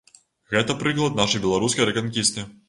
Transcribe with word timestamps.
Гэта 0.53 0.75
прыклад 0.79 1.19
нашай 1.19 1.43
беларускай 1.45 1.87
рэканкісты. 1.91 2.49